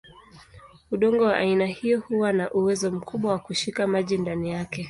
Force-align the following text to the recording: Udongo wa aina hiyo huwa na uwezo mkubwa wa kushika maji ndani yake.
Udongo 0.91 1.23
wa 1.23 1.37
aina 1.37 1.65
hiyo 1.65 1.99
huwa 1.99 2.33
na 2.33 2.51
uwezo 2.51 2.91
mkubwa 2.91 3.31
wa 3.31 3.39
kushika 3.39 3.87
maji 3.87 4.17
ndani 4.17 4.51
yake. 4.51 4.79